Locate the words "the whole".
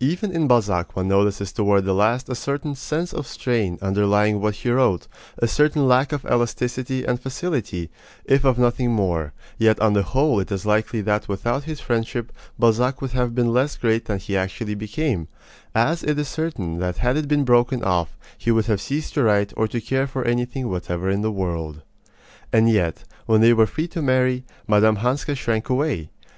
9.94-10.38